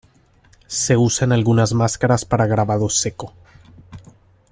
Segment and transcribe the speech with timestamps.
[0.65, 3.35] Se usa en algunas máscaras para grabado seco.